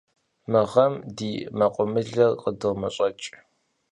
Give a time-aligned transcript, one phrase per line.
[0.51, 3.29] Мы гъэм ди мэкъумылэр къыдомэщӏэкӏ.